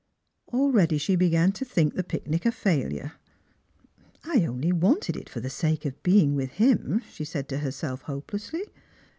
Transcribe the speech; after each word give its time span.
Already 0.47 0.97
she 0.97 1.15
began 1.15 1.51
to 1.51 1.63
think 1.63 1.93
the 1.93 2.03
picnic 2.03 2.47
a 2.47 2.51
failure." 2.51 3.11
I 4.33 4.47
only 4.47 4.71
wanted 4.71 5.15
it 5.15 5.29
for 5.29 5.41
the 5.41 5.49
sake 5.51 5.85
of 5.85 6.01
being 6.01 6.33
with 6.33 6.53
him," 6.53 7.03
she 7.11 7.23
said 7.23 7.47
to 7.49 7.59
herself 7.59 8.01
hopelessly. 8.01 8.63